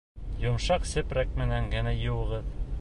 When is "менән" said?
1.43-1.71